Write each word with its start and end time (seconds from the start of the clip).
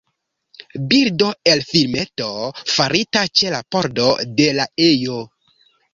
Bildo 0.93 1.27
el 1.51 1.61
filmeto 1.67 2.29
farita 2.77 3.23
ĉe 3.41 3.53
la 3.57 3.61
pordo 3.77 4.09
de 4.41 4.49
la 4.61 4.67
ejo. 4.87 5.21